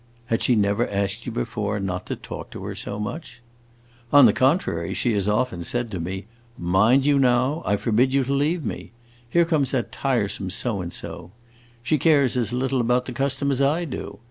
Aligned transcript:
"Had 0.33 0.41
she 0.41 0.55
never 0.55 0.89
asked 0.89 1.27
you 1.27 1.31
before 1.31 1.79
not 1.79 2.07
to 2.07 2.15
talk 2.15 2.49
to 2.49 2.63
her 2.63 2.73
so 2.73 2.99
much?" 2.99 3.39
"On 4.11 4.25
the 4.25 4.33
contrary, 4.33 4.95
she 4.95 5.13
has 5.13 5.27
often 5.29 5.63
said 5.63 5.91
to 5.91 5.99
me, 5.99 6.25
'Mind 6.57 7.05
you 7.05 7.19
now, 7.19 7.61
I 7.67 7.77
forbid 7.77 8.11
you 8.11 8.23
to 8.23 8.33
leave 8.33 8.65
me. 8.65 8.93
Here 9.29 9.45
comes 9.45 9.69
that 9.69 9.91
tiresome 9.91 10.49
So 10.49 10.81
and 10.81 10.91
so.' 10.91 11.29
She 11.83 11.99
cares 11.99 12.35
as 12.35 12.51
little 12.51 12.81
about 12.81 13.05
the 13.05 13.13
custom 13.13 13.51
as 13.51 13.61
I 13.61 13.85
do. 13.85 14.17